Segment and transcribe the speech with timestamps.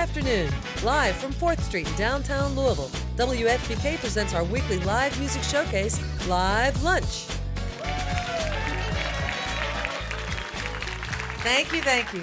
[0.00, 0.50] afternoon,
[0.82, 2.88] live from 4th Street in downtown Louisville.
[3.16, 7.26] WFPK presents our weekly live music showcase, Live Lunch.
[11.42, 12.22] Thank you, thank you.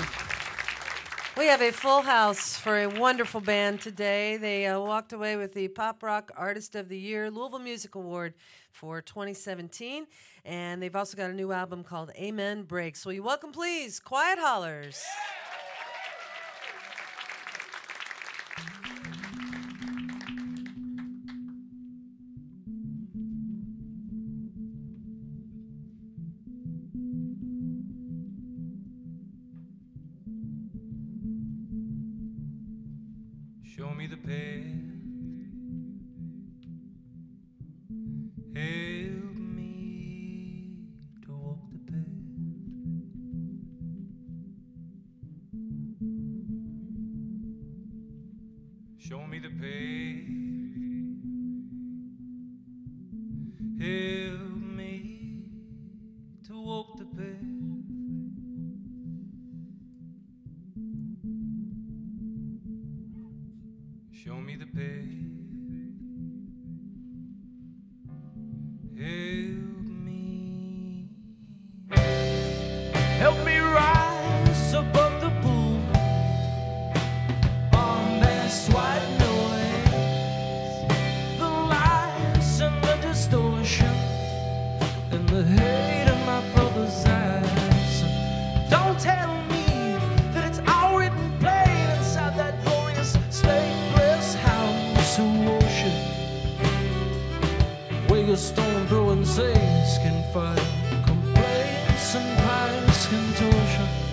[1.38, 4.38] We have a full house for a wonderful band today.
[4.38, 8.34] They uh, walked away with the Pop Rock Artist of the Year Louisville Music Award
[8.72, 10.08] for 2017,
[10.44, 13.06] and they've also got a new album called Amen Breaks.
[13.06, 14.96] Will you welcome, please, Quiet Hollers?
[14.96, 15.47] Show
[49.08, 49.62] Show me the path.
[53.80, 55.44] Help me
[56.46, 57.44] to walk the path.
[64.12, 65.06] Show me the path.
[68.98, 71.08] Help me.
[73.20, 73.57] Help me
[100.00, 100.60] can fight
[101.06, 104.07] complaints and pious contortion.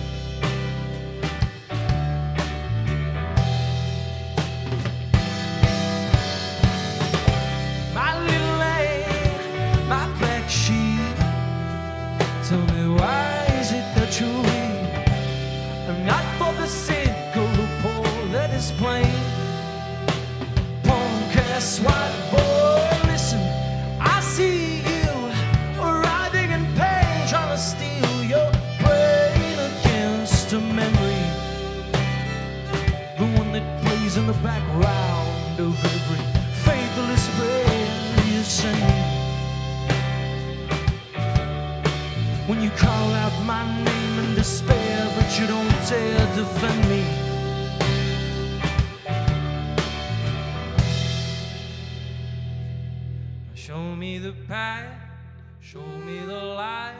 [55.65, 56.93] Show me the light.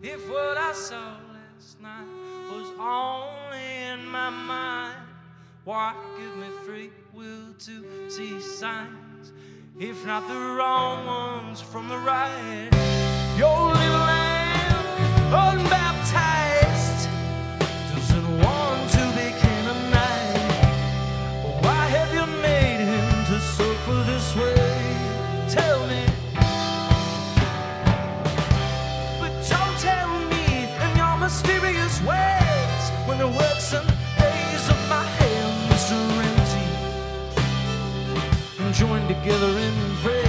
[0.00, 2.06] If what I saw last night
[2.48, 5.02] was only in my mind,
[5.64, 9.32] why give me free will to see signs?
[9.80, 12.68] If not the wrong ones from the right,
[13.36, 16.29] your little lamb, unbaptized,
[39.14, 40.19] together in prayer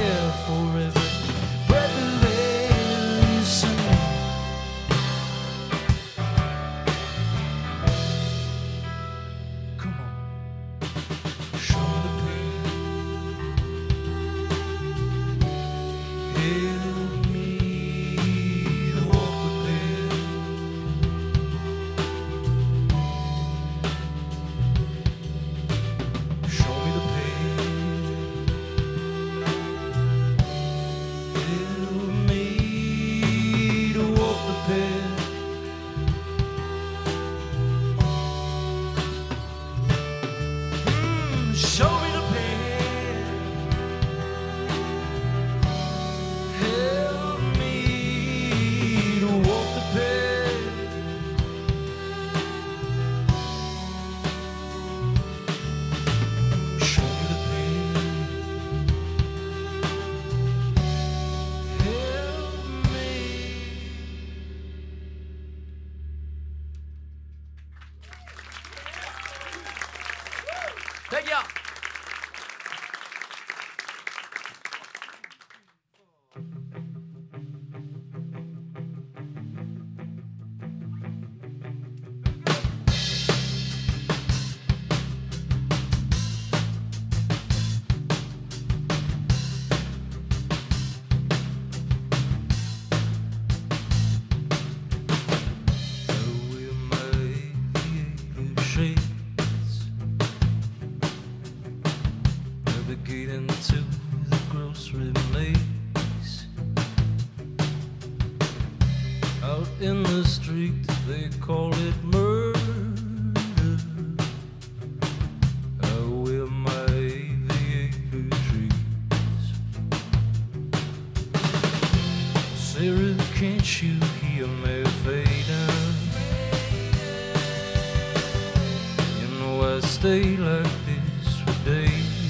[130.02, 132.28] stay like this for days.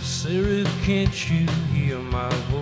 [0.00, 2.53] Sarah, can't you hear my voice?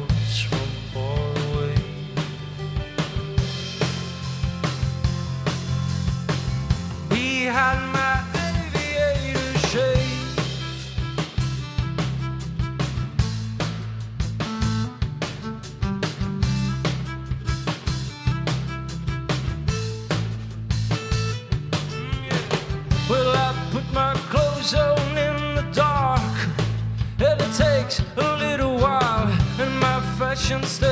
[30.43, 30.92] conscience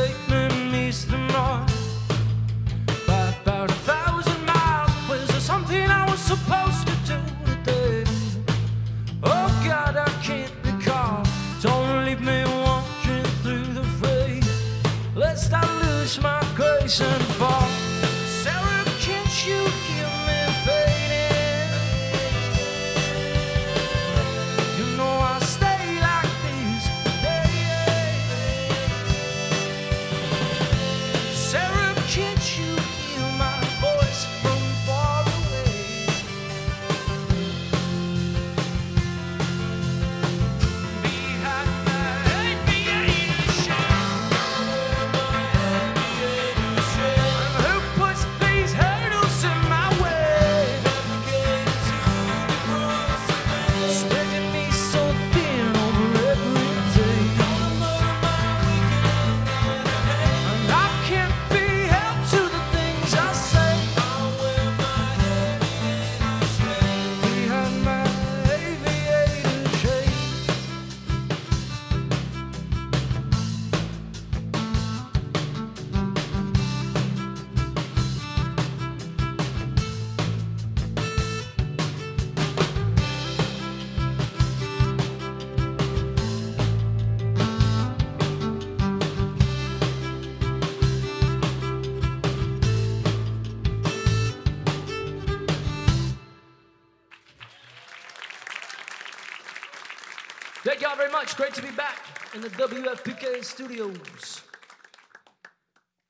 [101.20, 101.36] much.
[101.36, 101.98] Great to be back
[102.34, 104.42] in the WFPK studios.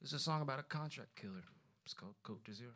[0.00, 1.42] This is a song about a contract killer.
[1.84, 2.70] It's called Code to Zero.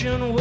[0.00, 0.39] Crashing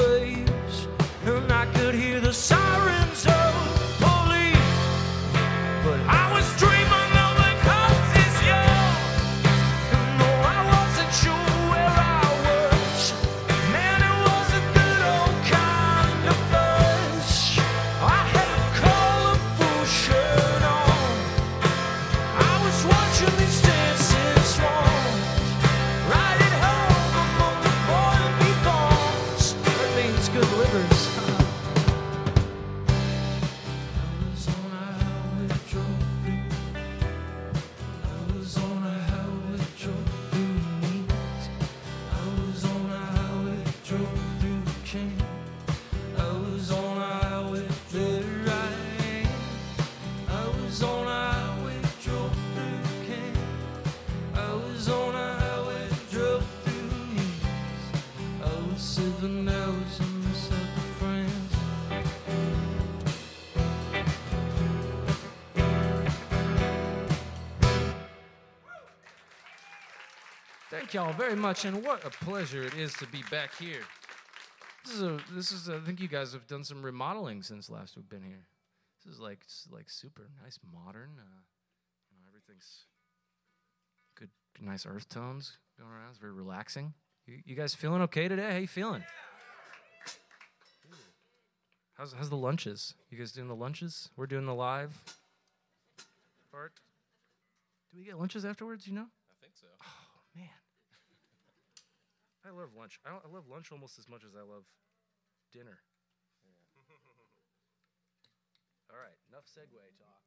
[70.90, 73.82] Thank y'all very much, and what a pleasure it is to be back here.
[74.84, 75.70] This is a, this is.
[75.70, 78.48] A, I think you guys have done some remodeling since last we've been here.
[79.06, 79.42] This is like
[79.72, 81.12] like super nice, modern.
[81.20, 81.42] Uh,
[82.10, 82.86] you know, everything's
[84.16, 84.30] good,
[84.60, 86.10] nice earth tones going around.
[86.10, 86.96] It's very relaxing.
[87.28, 88.52] You, you guys feeling okay today?
[88.52, 89.04] How you feeling?
[91.94, 92.96] How's how's the lunches?
[93.12, 94.10] You guys doing the lunches?
[94.18, 95.00] We're doing the live
[96.52, 96.74] part.
[97.92, 98.88] Do we get lunches afterwards?
[98.88, 99.06] You know?
[99.06, 99.68] I think so.
[102.46, 103.00] I love lunch.
[103.06, 104.64] I, I love lunch almost as much as I love
[105.52, 105.80] dinner.
[108.92, 110.24] All right, enough segue talk.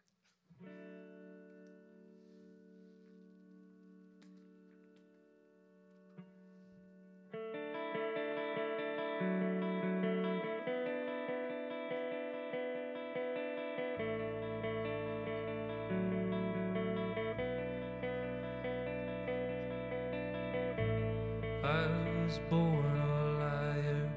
[21.64, 21.86] I
[22.24, 24.10] was born a liar,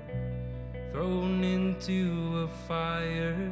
[0.92, 3.52] thrown into a fire,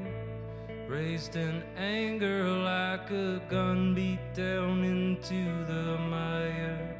[0.88, 6.97] raised in anger like a gun, beat down into the mire.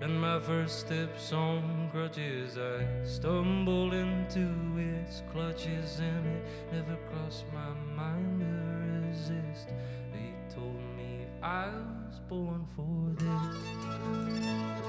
[0.00, 7.46] And my first steps on crutches, I stumbled into its clutches, and it never crossed
[7.52, 9.70] my mind to resist.
[10.12, 11.66] They told me I
[12.06, 14.79] was born for this.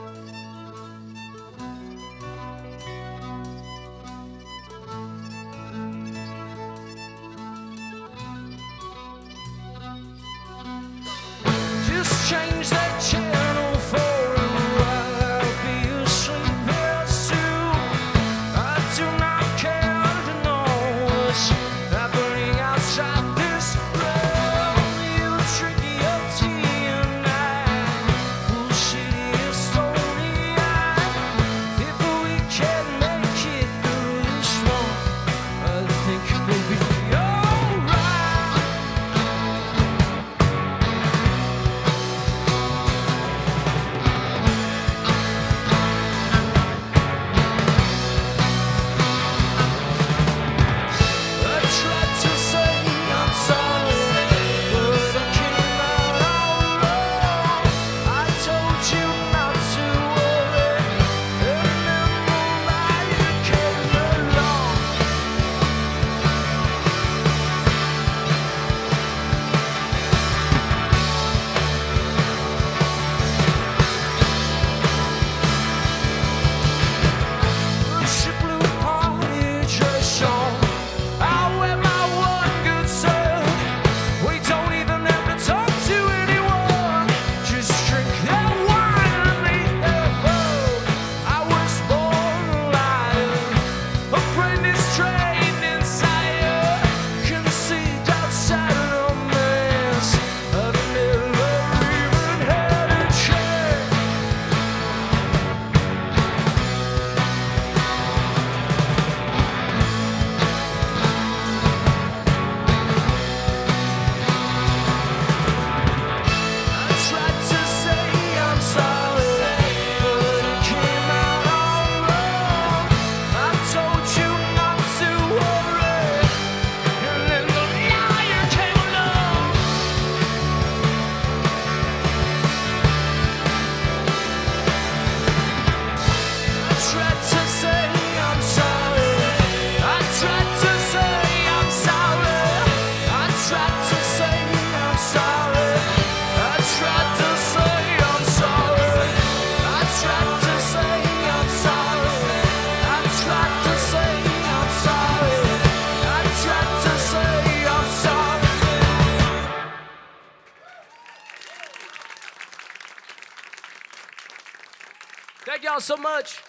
[165.62, 166.42] Thank y'all so much.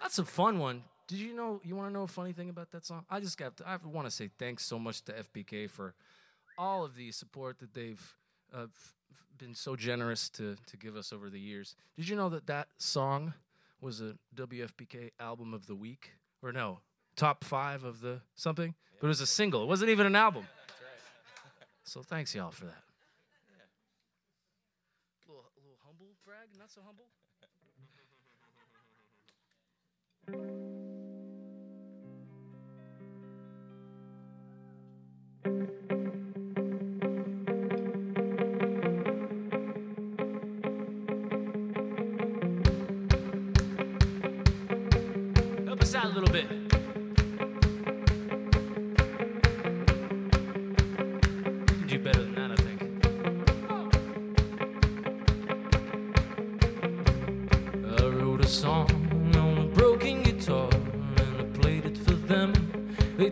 [0.00, 0.84] That's a fun one.
[1.08, 1.60] Did you know?
[1.64, 3.04] You want to know a funny thing about that song?
[3.10, 3.56] I just got.
[3.56, 5.92] To, I want to say thanks so much to FPK for
[6.56, 8.00] all of the support that they've
[8.54, 8.94] uh, f-
[9.38, 11.74] been so generous to to give us over the years.
[11.96, 13.34] Did you know that that song
[13.80, 16.12] was a WFPK album of the week,
[16.44, 16.78] or no,
[17.16, 18.76] top five of the something?
[19.00, 19.64] But it was a single.
[19.64, 20.46] It wasn't even an album.
[21.82, 22.84] So thanks y'all for that.
[25.26, 27.06] A little, a little humble brag, not so humble.
[30.26, 30.36] Help
[45.82, 46.83] us out a little bit.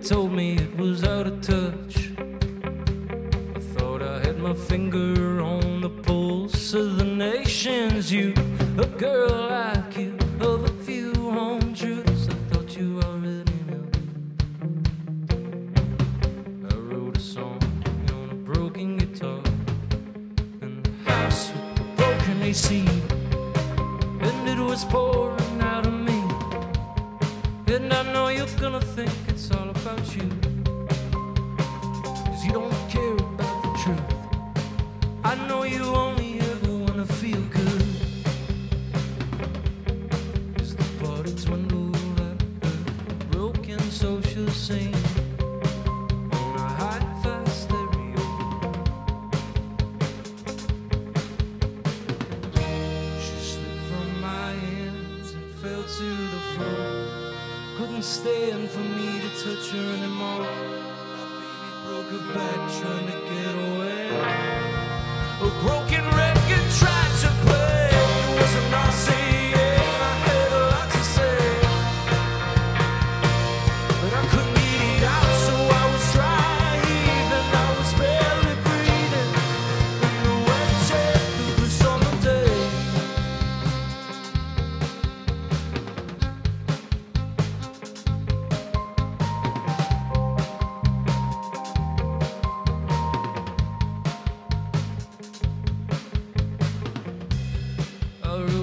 [0.02, 2.10] Told me it was out of touch.
[3.54, 8.38] I thought I had my finger on the pulse of the nation's youth.
[8.78, 9.71] A girl like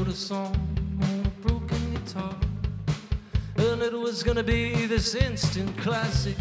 [0.10, 0.56] a song
[1.04, 2.36] on a broken guitar,
[3.58, 6.36] and it was gonna be this instant classic.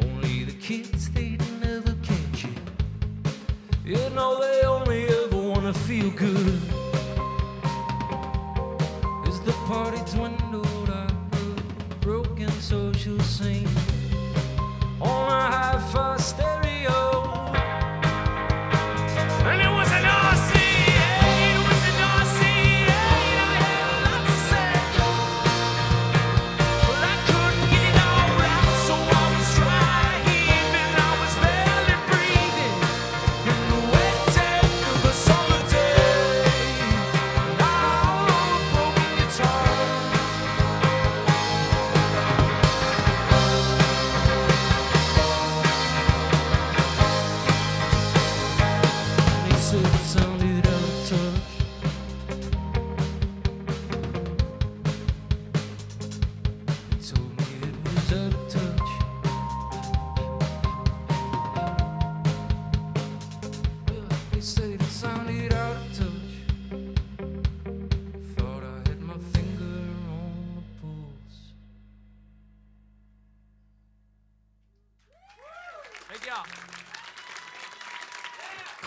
[0.00, 2.60] Only the kids they'd never catch it.
[3.84, 6.61] You know they only ever wanna feel good.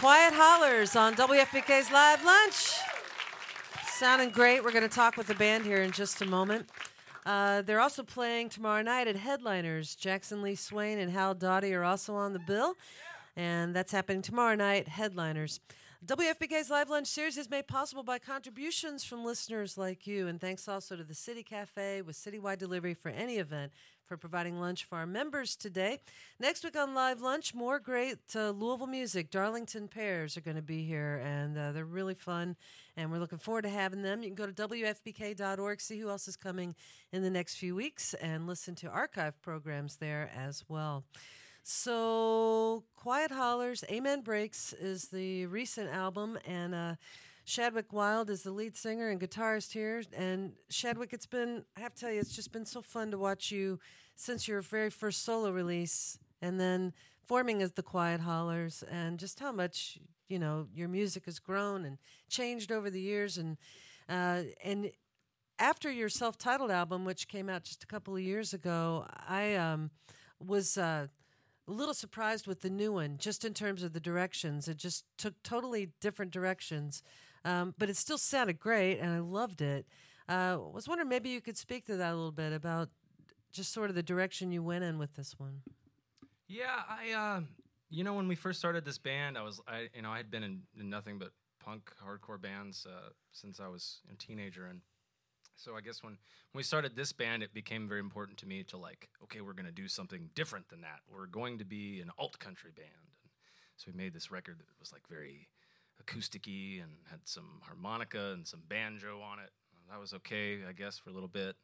[0.05, 2.75] Quiet Hollers on WFPK's Live Lunch.
[3.87, 4.63] Sounding great.
[4.63, 6.69] We're going to talk with the band here in just a moment.
[7.25, 9.95] Uh, they're also playing tomorrow night at Headliners.
[9.95, 12.75] Jackson Lee Swain and Hal Dottie are also on the bill.
[13.35, 15.59] And that's happening tomorrow night, Headliners.
[16.05, 20.27] WFPK's Live Lunch series is made possible by contributions from listeners like you.
[20.27, 23.71] And thanks also to the City Cafe with citywide delivery for any event
[24.05, 25.99] for providing lunch for our members today.
[26.39, 29.31] Next week on Live Lunch, more great uh, Louisville music.
[29.31, 32.55] Darlington Pairs are going to be here, and uh, they're really fun,
[32.95, 34.21] and we're looking forward to having them.
[34.21, 36.75] You can go to WFPK.org, see who else is coming
[37.11, 41.03] in the next few weeks, and listen to archive programs there as well.
[41.63, 46.95] So, Quiet Hollers, Amen Breaks is the recent album, and uh,
[47.45, 50.01] Shadwick Wilde is the lead singer and guitarist here.
[50.17, 53.19] And Shadwick, it's been, I have to tell you, it's just been so fun to
[53.19, 53.79] watch you
[54.15, 56.91] since your very first solo release and then
[57.23, 61.85] forming as the Quiet Hollers and just how much, you know, your music has grown
[61.85, 63.37] and changed over the years.
[63.37, 63.57] And,
[64.09, 64.89] uh, and
[65.59, 69.55] after your self titled album, which came out just a couple of years ago, I
[69.55, 69.91] um,
[70.39, 70.77] was.
[70.77, 71.07] Uh,
[71.67, 74.67] a little surprised with the new one, just in terms of the directions.
[74.67, 77.01] It just took totally different directions,
[77.45, 79.85] um, but it still sounded great, and I loved it.
[80.27, 82.89] Uh, was wondering maybe you could speak to that a little bit about
[83.53, 85.61] just sort of the direction you went in with this one.
[86.47, 87.41] Yeah, I, uh,
[87.89, 90.29] you know, when we first started this band, I was, I, you know, I had
[90.29, 91.29] been in, in nothing but
[91.63, 94.81] punk hardcore bands uh, since I was a teenager, and
[95.55, 96.13] so I guess when,
[96.51, 99.53] when we started this band, it became very important to me to like, okay, we're
[99.53, 100.99] going to do something different than that.
[101.07, 102.89] We're going to be an alt country band.
[103.23, 103.31] And
[103.77, 105.47] so we made this record that was like very
[106.03, 109.51] acousticy and had some harmonica and some banjo on it.
[109.89, 111.55] That was okay, I guess, for a little bit.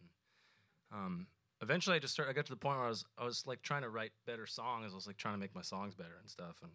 [0.93, 1.27] Um,
[1.61, 2.31] eventually, I just started.
[2.31, 4.45] I got to the point where I was I was like trying to write better
[4.45, 4.91] songs.
[4.91, 6.57] I was like trying to make my songs better and stuff.
[6.61, 6.71] And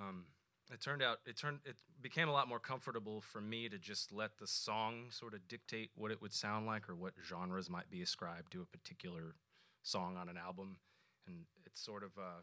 [0.00, 0.24] um,
[0.72, 4.12] it turned out it turned it became a lot more comfortable for me to just
[4.12, 7.90] let the song sort of dictate what it would sound like or what genres might
[7.90, 9.34] be ascribed to a particular
[9.82, 10.78] song on an album
[11.26, 12.40] and it's sort of uh,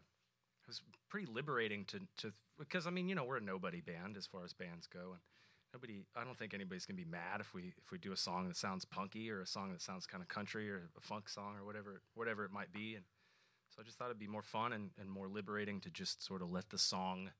[0.72, 4.26] was pretty liberating to to because I mean you know we're a nobody band as
[4.26, 5.20] far as bands go and
[5.74, 8.48] nobody I don't think anybody's gonna be mad if we if we do a song
[8.48, 11.56] that sounds punky or a song that sounds kind of country or a funk song
[11.58, 13.04] or whatever whatever it might be and
[13.74, 16.42] so I just thought it'd be more fun and, and more liberating to just sort
[16.42, 17.30] of let the song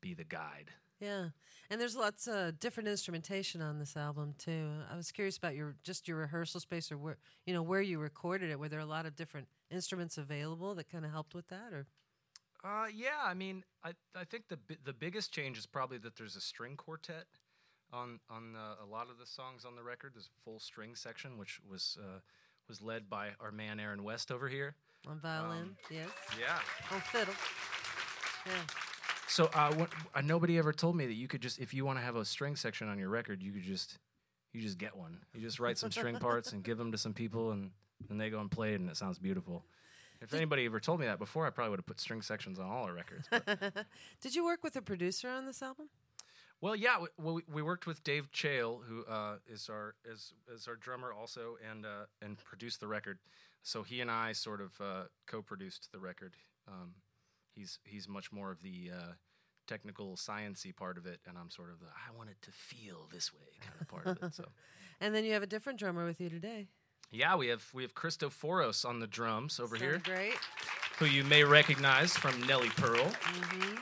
[0.00, 0.70] be the guide.
[1.00, 1.30] Yeah,
[1.68, 4.68] and there's lots of different instrumentation on this album too.
[4.92, 7.98] I was curious about your just your rehearsal space or where you know where you
[7.98, 8.60] recorded it.
[8.60, 11.86] Were there a lot of different instruments available that kind of helped with that, or?
[12.62, 16.36] Uh, yeah, I mean, I I think the the biggest change is probably that there's
[16.36, 17.26] a string quartet
[17.92, 20.12] on on uh, a lot of the songs on the record.
[20.14, 22.20] There's a full string section, which was uh,
[22.68, 24.74] was led by our man Aaron West over here
[25.08, 25.58] on violin.
[25.58, 26.08] Um, yes.
[26.38, 26.58] Yeah.
[26.94, 27.34] On fiddle.
[28.46, 28.52] Yeah.
[29.28, 31.98] So uh, what, uh, nobody ever told me that you could just, if you want
[31.98, 33.98] to have a string section on your record, you could just,
[34.52, 35.18] you just get one.
[35.34, 37.70] You just write some string parts and give them to some people, and
[38.08, 39.64] then they go and play it, and it sounds beautiful.
[40.20, 42.66] If anybody ever told me that before, I probably would have put string sections on
[42.66, 43.28] all our records.
[44.20, 45.88] Did you work with a producer on this album?
[46.60, 50.76] Well, yeah, we, we worked with Dave Chale, who uh, is our is, is our
[50.76, 53.18] drummer also, and uh, and produced the record.
[53.62, 56.36] So he and I sort of uh, co-produced the record.
[56.68, 56.94] Um,
[57.54, 59.12] He's he's much more of the uh,
[59.66, 63.08] technical sciency part of it, and I'm sort of the I want it to feel
[63.12, 64.34] this way kind of part of it.
[64.34, 64.44] So,
[65.00, 66.68] and then you have a different drummer with you today.
[67.10, 70.00] Yeah, we have we have Christoforos on the drums over Sounds here.
[70.04, 70.38] Great.
[70.98, 73.04] Who you may recognize from Nelly Pearl.
[73.04, 73.76] Mm-hmm.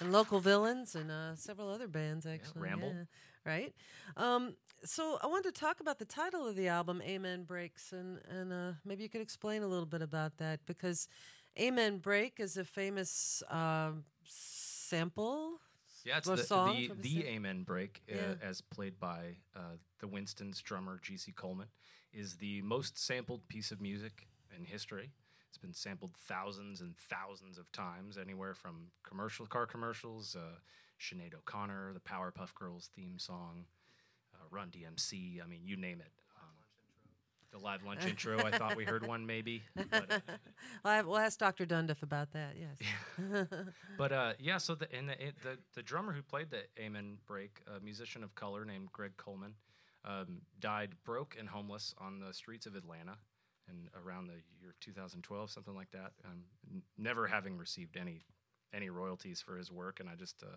[0.00, 2.62] And Local Villains and uh, several other bands, actually.
[2.62, 2.88] Yeah, Ramble.
[2.88, 3.04] Yeah,
[3.50, 3.74] right?
[4.16, 8.18] Um, so I wanted to talk about the title of the album, Amen Breaks, and,
[8.28, 11.06] and uh, maybe you could explain a little bit about that because
[11.58, 13.92] Amen Break is a famous uh,
[14.24, 15.60] sample.
[16.04, 18.48] Yeah, it's the, the, the Amen Break, uh, yeah.
[18.48, 21.30] as played by uh, the Winstons drummer G.C.
[21.32, 21.68] Coleman,
[22.12, 25.10] is the most sampled piece of music in history.
[25.48, 30.58] It's been sampled thousands and thousands of times, anywhere from commercial car commercials, uh,
[31.00, 33.66] Sinead O'Connor, the Powerpuff Girls theme song,
[34.34, 35.42] uh, Run DMC.
[35.42, 36.12] I mean, you name it
[37.52, 38.38] the live lunch intro.
[38.38, 39.62] I thought we heard one maybe.
[39.76, 40.18] But, uh,
[40.84, 41.66] well, we'll ask Dr.
[41.66, 42.56] Dundiff about that.
[42.58, 43.36] Yes.
[43.98, 47.62] but uh, yeah, so the, and the, the, the drummer who played the Amen break,
[47.76, 49.54] a musician of color named Greg Coleman,
[50.04, 53.16] um, died broke and homeless on the streets of Atlanta,
[53.68, 56.12] and around the year 2012, something like that.
[56.24, 58.24] Um, n- never having received any
[58.74, 60.56] any royalties for his work, and I just uh,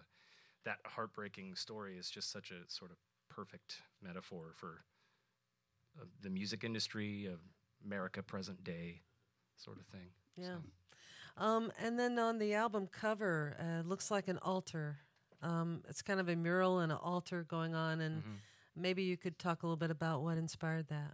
[0.64, 2.98] that heartbreaking story is just such a sort of
[3.30, 4.86] perfect metaphor for
[6.02, 7.40] of the music industry of
[7.86, 9.02] America present day
[9.58, 10.10] sort of thing.
[10.38, 10.58] Yeah.
[11.38, 11.44] So.
[11.46, 15.00] Um, and then on the album cover, uh, looks like an altar.
[15.42, 18.36] Um, it's kind of a mural and an altar going on, and mm-hmm.
[18.76, 21.14] Maybe you could talk a little bit about what inspired that.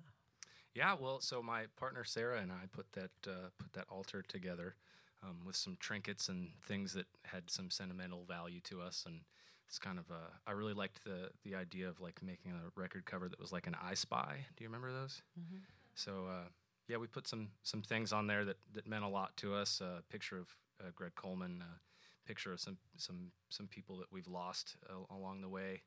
[0.74, 4.76] Yeah, well, so my partner Sarah and I put that uh, put that altar together
[5.24, 9.22] um, with some trinkets and things that had some sentimental value to us, and
[9.68, 10.50] it's kind of a.
[10.50, 13.68] I really liked the the idea of like making a record cover that was like
[13.68, 14.46] an I Spy.
[14.56, 15.22] Do you remember those?
[15.40, 15.60] Mm-hmm.
[15.94, 16.48] So uh,
[16.88, 19.82] yeah, we put some some things on there that that meant a lot to us.
[19.82, 24.28] A picture of uh, Greg Coleman, a picture of some some some people that we've
[24.28, 25.82] lost uh, along the way,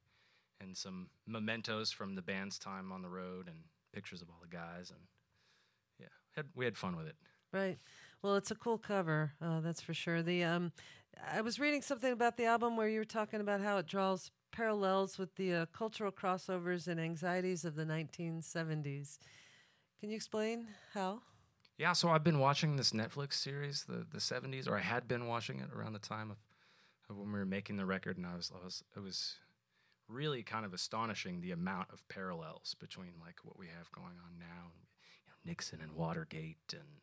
[0.64, 3.58] and some mementos from the band's time on the road, and
[3.92, 5.00] pictures of all the guys, and
[6.00, 7.16] yeah, had, we had fun with it.
[7.52, 7.78] Right.
[8.22, 10.22] Well, it's a cool cover, uh, that's for sure.
[10.22, 10.72] The um,
[11.32, 14.30] I was reading something about the album where you were talking about how it draws
[14.50, 19.18] parallels with the uh, cultural crossovers and anxieties of the 1970s.
[20.00, 21.22] Can you explain how?
[21.76, 25.26] Yeah, so I've been watching this Netflix series, the the '70s, or I had been
[25.26, 26.36] watching it around the time of,
[27.10, 29.36] of when we were making the record, and I was, I was, it was
[30.08, 34.38] really kind of astonishing the amount of parallels between like what we have going on
[34.38, 34.72] now,
[35.24, 37.00] you know, Nixon and Watergate, and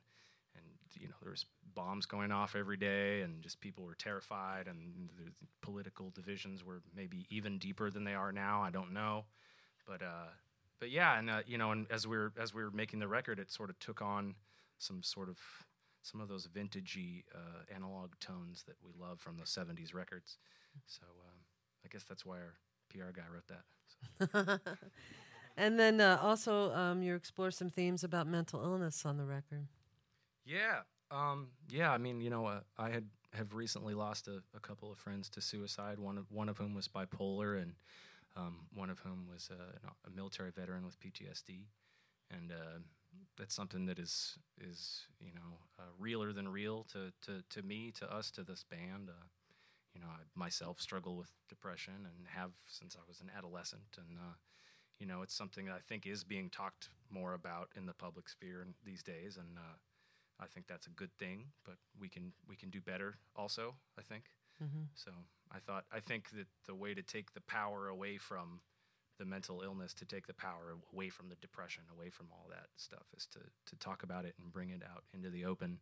[0.56, 0.66] and
[1.00, 5.32] you know there's bombs going off every day, and just people were terrified, and the
[5.62, 8.62] political divisions were maybe even deeper than they are now.
[8.62, 9.26] I don't know,
[9.88, 10.30] but uh,
[10.80, 13.08] but yeah, and uh, you know, and as we were as we were making the
[13.08, 14.36] record, it sort of took on
[14.78, 15.38] some sort of
[16.04, 20.38] some of those vintagey uh, analog tones that we love from the '70s records.
[20.86, 21.40] So um,
[21.86, 22.56] I guess that's why our
[22.92, 24.60] PR guy wrote that.
[24.60, 24.60] So.
[25.58, 29.68] and then uh, also, um, you explore some themes about mental illness on the record.
[30.46, 30.80] Yeah,
[31.12, 31.92] um, yeah.
[31.92, 35.30] I mean, you know, uh, I had have recently lost a, a, couple of friends
[35.30, 36.00] to suicide.
[36.00, 37.74] One of one of whom was bipolar, and
[38.36, 41.66] um, one of whom was a, a, military veteran with PTSD.
[42.32, 42.80] And uh,
[43.38, 47.92] that's something that is is you know uh, realer than real to, to to me,
[48.00, 49.10] to us, to this band.
[49.94, 54.18] You know, I myself struggle with depression and have since I was an adolescent, and
[54.18, 54.36] uh,
[55.00, 58.30] you know, it's something that I think is being talked more about in the public
[58.30, 59.78] sphere these days, and uh,
[60.40, 61.46] I think that's a good thing.
[61.66, 63.76] But we can we can do better, also.
[63.98, 64.26] I think.
[64.64, 64.84] Mm-hmm.
[64.94, 65.12] So
[65.52, 68.62] I thought I think that the way to take the power away from
[69.18, 72.68] the mental illness to take the power away from the depression, away from all that
[72.78, 75.80] stuff, is to to talk about it and bring it out into the open,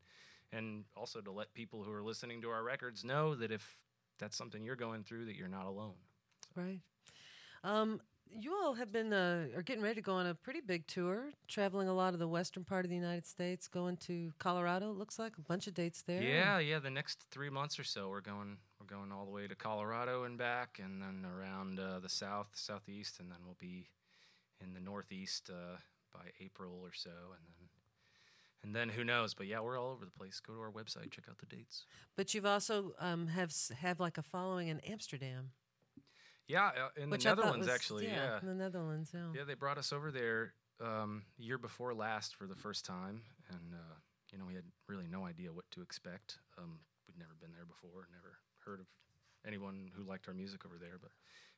[0.52, 3.80] and also to let people who are listening to our records know that if
[4.20, 5.96] that's something you're going through, that you're not alone.
[6.56, 6.82] Right.
[7.64, 8.02] Um,
[8.32, 11.32] you all have been uh, are getting ready to go on a pretty big tour,
[11.48, 14.92] traveling a lot of the western part of the United States, going to Colorado.
[14.92, 16.22] Looks like a bunch of dates there.
[16.22, 16.80] Yeah, yeah.
[16.80, 20.24] The next three months or so, we're going we're going all the way to Colorado
[20.24, 23.88] and back, and then around uh, the south, southeast, and then we'll be
[24.62, 25.78] in the northeast uh,
[26.14, 27.70] by April or so, and then
[28.64, 29.34] and then who knows?
[29.34, 30.40] But yeah, we're all over the place.
[30.40, 31.86] Go to our website, check out the dates.
[32.16, 35.52] But you've also um, have have like a following in Amsterdam.
[36.48, 38.08] Yeah, uh, in Which the Netherlands, was, actually.
[38.08, 39.12] Yeah, yeah, in the Netherlands.
[39.14, 39.28] Yeah.
[39.36, 43.74] Yeah, they brought us over there um, year before last for the first time, and
[43.74, 43.96] uh,
[44.32, 46.40] you know we had really no idea what to expect.
[46.58, 48.88] Um, we'd never been there before, never heard of
[49.48, 51.12] anyone who liked our music over there, but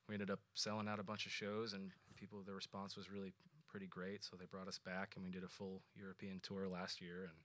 [0.08, 3.34] we ended up selling out a bunch of shows, and people the response was really
[3.72, 4.24] pretty great.
[4.24, 7.38] So they brought us back, and we did a full European tour last year, and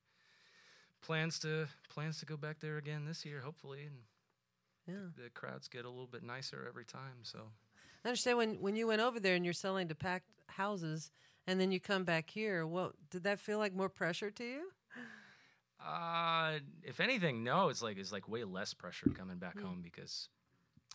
[1.02, 3.96] plans to plans to go back there again this year, hopefully, and
[4.86, 5.08] yeah.
[5.16, 7.22] the, the crowds get a little bit nicer every time.
[7.22, 7.38] So
[8.04, 11.10] I understand when when you went over there and you're selling to packed houses,
[11.46, 12.66] and then you come back here.
[12.66, 13.74] What did that feel like?
[13.74, 14.62] More pressure to you?
[15.84, 17.68] Uh, if anything, no.
[17.68, 19.62] It's like it's like way less pressure coming back mm.
[19.62, 20.28] home because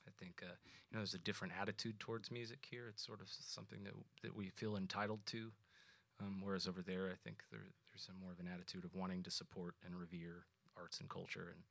[0.08, 0.56] I think uh,
[0.90, 2.88] you know there's a different attitude towards music here.
[2.90, 5.52] It's sort of something that that we feel entitled to,
[6.20, 9.24] um, whereas over there, I think there, there's a more of an attitude of wanting
[9.24, 10.46] to support and revere
[10.78, 11.64] arts and culture and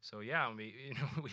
[0.00, 1.30] so yeah, I mean, you know, we,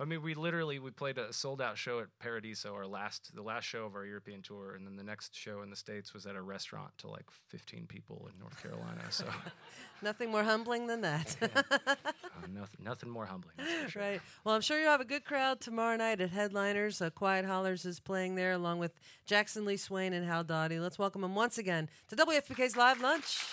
[0.00, 3.42] I mean, we literally we played a sold out show at Paradiso, our last, the
[3.42, 6.24] last show of our European tour, and then the next show in the states was
[6.24, 9.02] at a restaurant to like 15 people in North Carolina.
[9.10, 9.24] So
[10.02, 11.36] nothing more humbling than that.
[11.42, 11.48] yeah.
[11.86, 11.94] uh,
[12.48, 13.54] nothing, nothing more humbling.
[13.88, 14.00] Sure.
[14.00, 14.20] Right.
[14.44, 17.02] Well, I'm sure you have a good crowd tomorrow night at Headliners.
[17.02, 18.92] Uh, Quiet Hollers is playing there along with
[19.26, 20.78] Jackson Lee Swain and Hal Dottie.
[20.78, 23.44] Let's welcome them once again to WFPK's Live Lunch.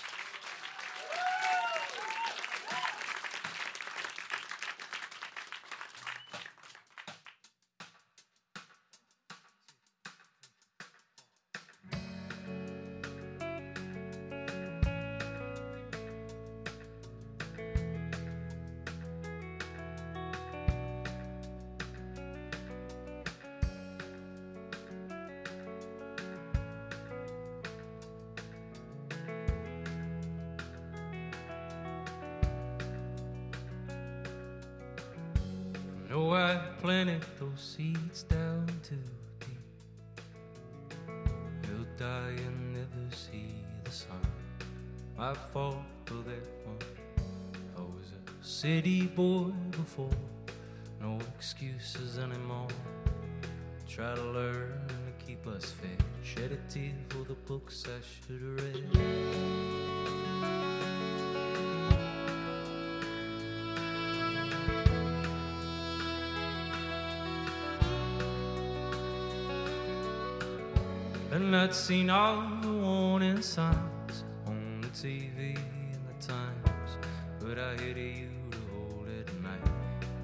[71.35, 76.97] And I'd seen all the warning signs on the TV and the Times.
[77.41, 79.59] but I hated you to hold at night.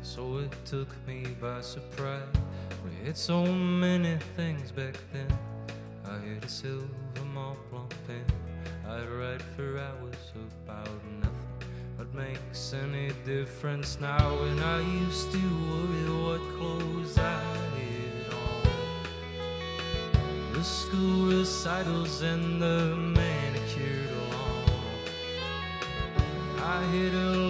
[0.04, 2.24] So it took me by surprise.
[2.86, 5.28] We had so many things back then.
[6.06, 6.88] I had a silver
[7.34, 8.24] Mont Blanc pen.
[8.88, 10.32] I'd write for hours
[10.63, 10.88] about
[11.19, 11.67] nothing.
[11.97, 14.43] What makes any difference now?
[14.43, 18.01] And I used to worry what clothes I had.
[20.62, 24.69] The school recitals and the manicured lawn.
[26.60, 27.40] I had a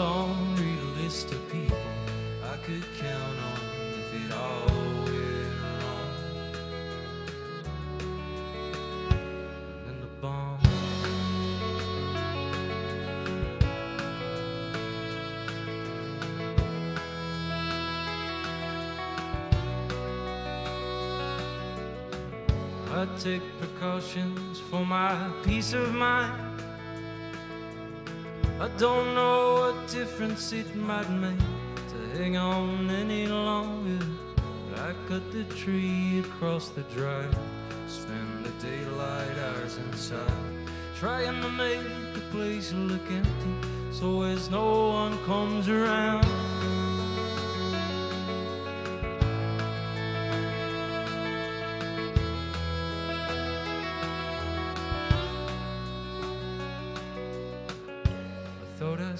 [23.02, 26.62] I take precautions for my peace of mind.
[28.60, 31.40] I don't know what difference it might make
[31.90, 34.06] to hang on any longer.
[34.70, 37.36] But I cut the tree across the drive,
[37.88, 40.44] spend the daylight hours inside,
[40.96, 41.82] trying to make
[42.14, 46.41] the place look empty so as no one comes around.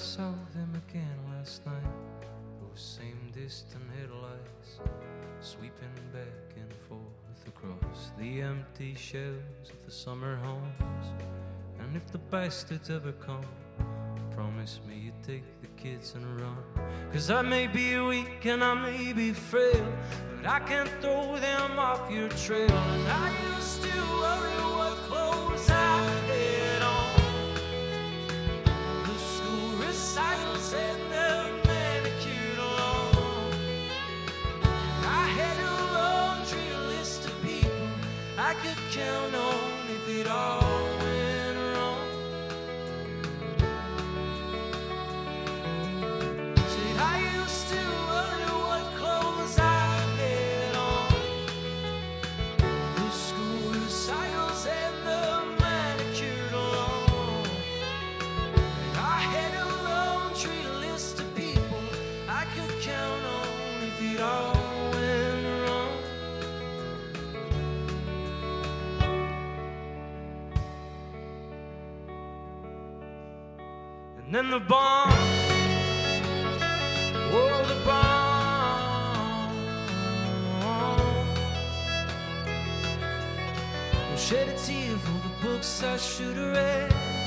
[0.02, 1.76] Saw them again last night.
[2.60, 4.80] Those same distant headlights
[5.42, 11.06] sweeping back and forth across the empty shells of the summer homes.
[11.80, 13.46] And if the bastards ever come,
[14.32, 16.58] promise me you take the kids and run.
[17.14, 19.86] Cause I may be weak and I may be frail,
[20.36, 22.72] but I can't throw them off your trail.
[22.72, 24.91] And I used to worry what
[38.92, 40.61] count on if it all
[74.34, 75.12] And then the bomb,
[77.34, 79.52] oh, the bomb.
[84.10, 87.21] Will shed a tear for the books I should have read.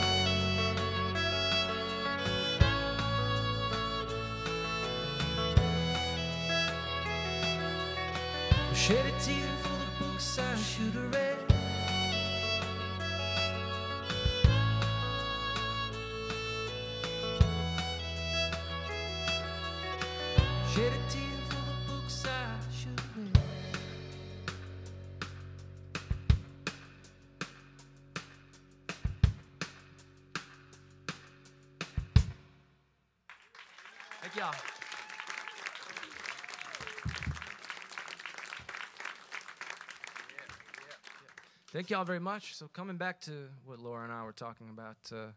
[41.74, 42.54] Thank y'all very much.
[42.54, 45.32] So, coming back to what Laura and I were talking about uh,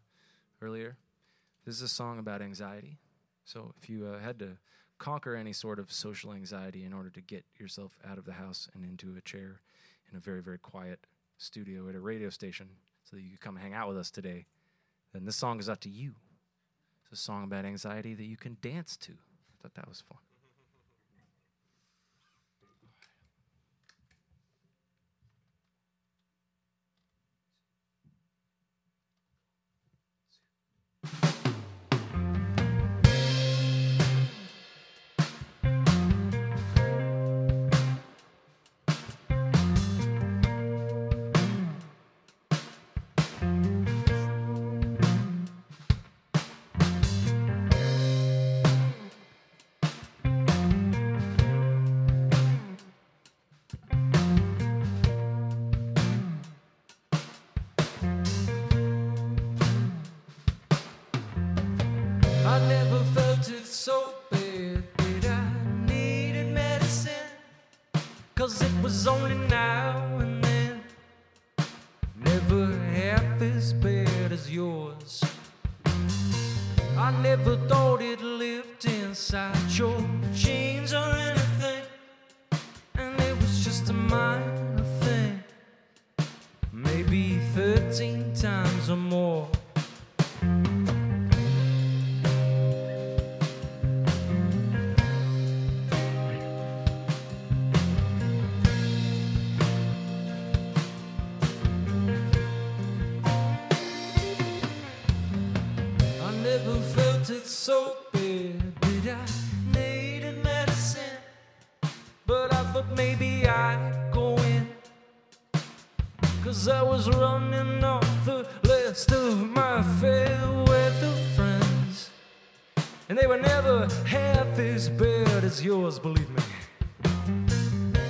[0.62, 0.96] earlier,
[1.64, 2.96] this is a song about anxiety.
[3.44, 4.50] So, if you uh, had to
[4.98, 8.68] conquer any sort of social anxiety in order to get yourself out of the house
[8.72, 9.62] and into a chair
[10.12, 11.08] in a very, very quiet
[11.38, 12.68] studio at a radio station
[13.02, 14.46] so that you could come hang out with us today,
[15.12, 16.14] then this song is up to you.
[17.10, 19.10] It's a song about anxiety that you can dance to.
[19.10, 20.18] I thought that was fun.
[69.08, 70.80] only now and then.
[72.16, 75.24] Never half as bad as yours.
[76.96, 77.77] I never thought.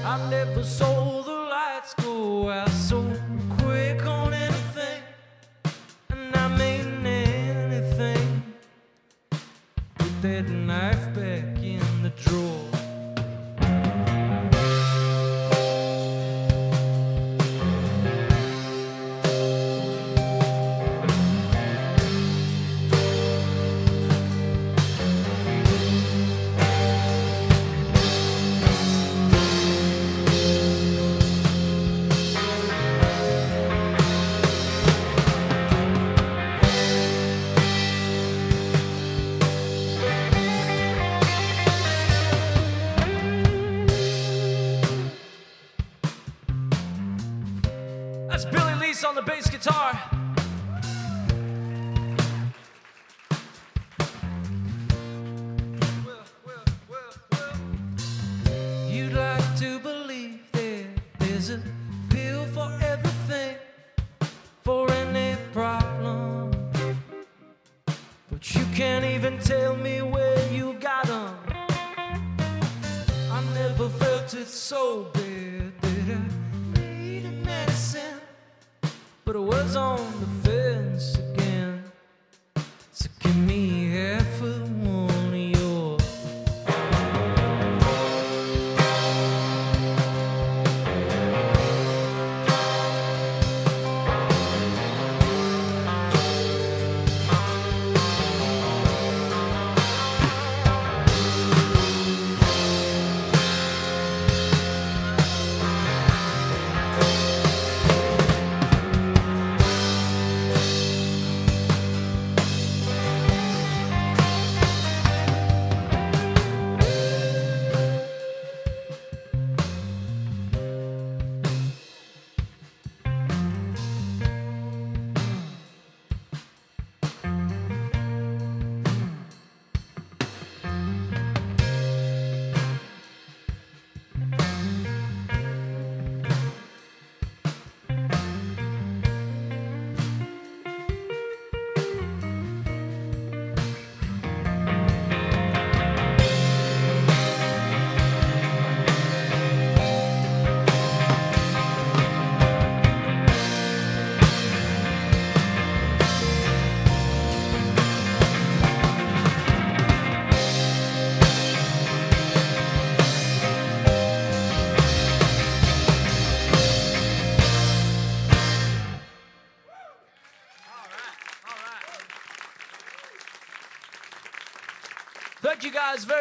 [0.08, 1.17] I never saw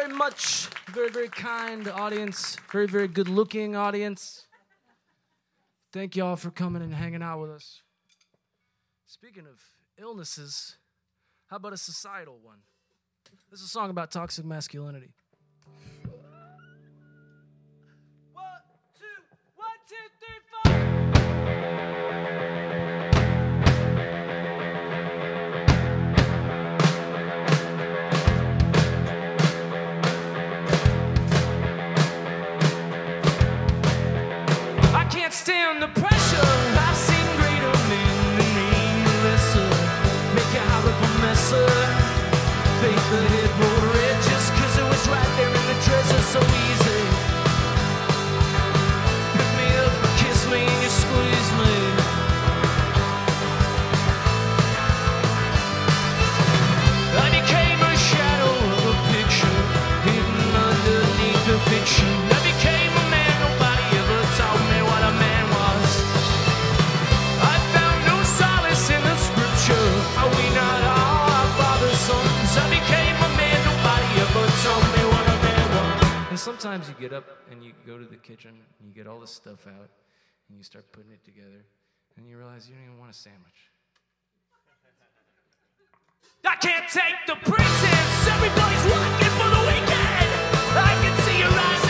[0.08, 0.68] much.
[0.92, 2.56] Very, very kind audience.
[2.70, 4.46] Very, very good looking audience.
[5.92, 7.82] Thank y'all for coming and hanging out with us.
[9.06, 9.60] Speaking of
[9.98, 10.76] illnesses,
[11.46, 12.58] how about a societal one?
[13.50, 15.14] This is a song about toxic masculinity.
[35.48, 36.50] stand the pressure.
[36.86, 38.70] I've seen greater men than me.
[39.24, 39.70] Listen,
[40.36, 41.68] make a holiday messer.
[42.80, 43.47] Faith that is.
[76.48, 79.30] sometimes you get up and you go to the kitchen and you get all this
[79.30, 79.90] stuff out
[80.48, 81.62] and you start putting it together
[82.16, 83.68] and you realize you don't even want a sandwich.
[86.46, 88.28] I can't take the pretense.
[88.32, 90.28] Everybody's looking for the weekend.
[90.72, 91.87] I can see your eyes.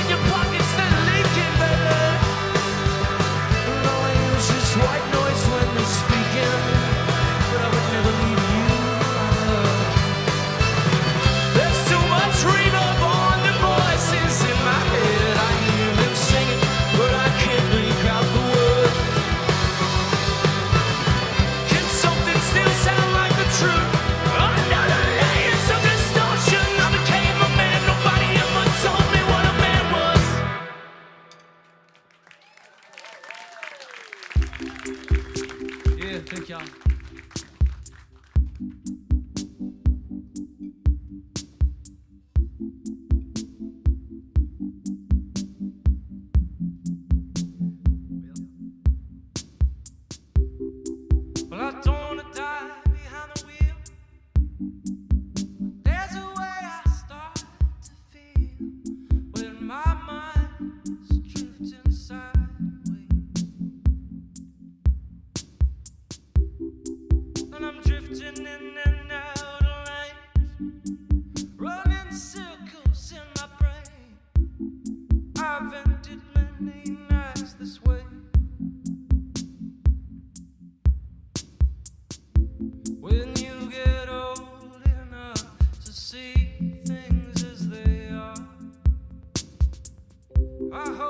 [90.70, 91.07] I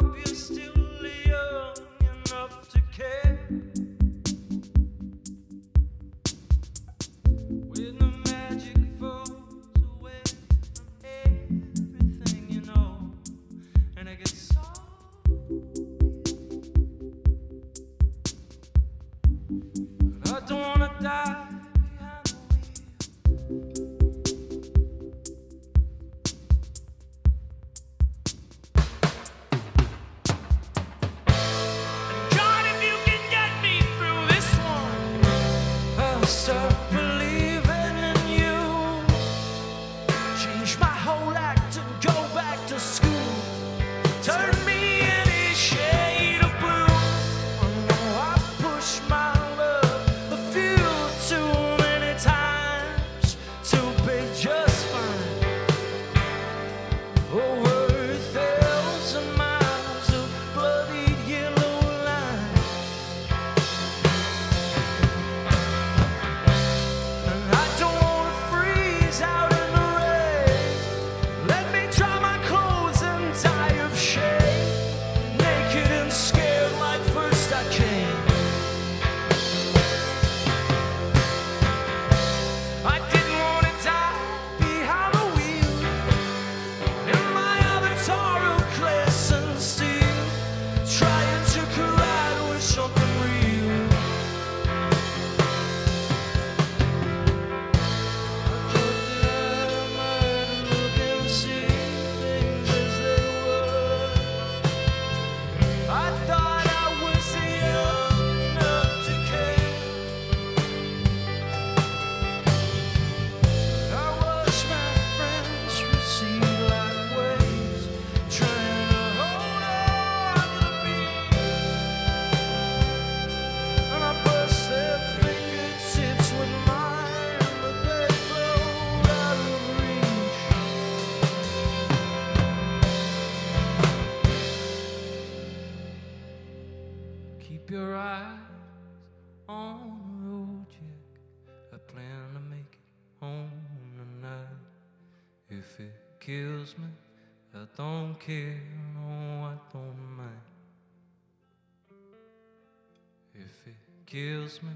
[154.11, 154.71] kills me.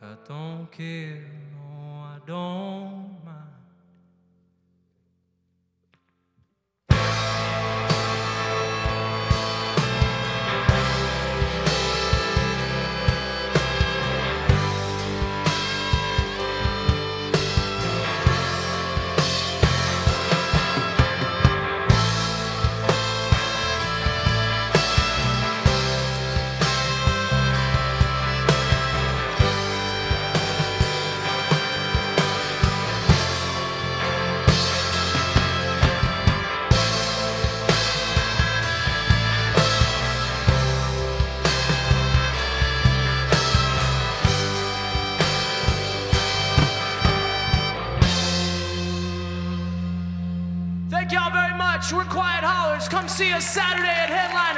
[0.00, 1.20] I don't care,
[1.52, 3.11] no, I don't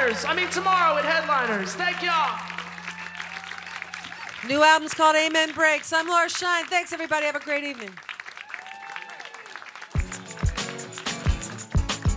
[0.04, 0.24] Headliners.
[0.26, 1.74] I mean, tomorrow at Headliners.
[1.74, 2.38] Thank y'all.
[4.46, 5.94] New album's called Amen Breaks.
[5.94, 6.66] I'm Laura Shine.
[6.66, 7.24] Thanks, everybody.
[7.24, 7.90] Have a great evening.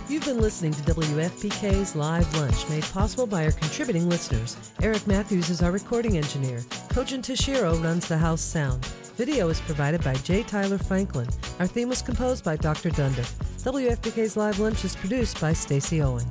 [0.06, 4.56] You've been listening to WFPK's Live Lunch, made possible by our contributing listeners.
[4.82, 6.58] Eric Matthews is our recording engineer.
[6.90, 8.84] Kojin Toshiro runs the house sound.
[9.16, 10.42] Video is provided by J.
[10.42, 11.28] Tyler Franklin.
[11.58, 12.90] Our theme was composed by Dr.
[12.90, 13.32] Dundiff.
[13.62, 16.26] WFPK's Live Lunch is produced by Stacy Owen.